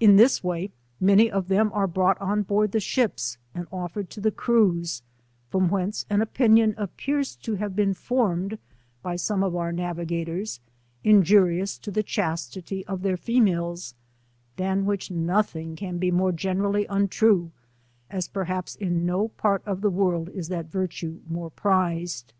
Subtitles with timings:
[0.00, 4.20] In this way many of them are brought on board the ships and offered to
[4.20, 5.02] 4he crews,
[5.48, 8.58] from whence an opi nion appears to have been formed
[9.00, 10.58] by some of our navigators,
[11.04, 13.94] injurious to the chastity of their fe iimles,
[14.56, 17.52] than which nothing can be more generally untrue,
[18.10, 22.32] as perhaps in no part of the world is that virt'je more prized.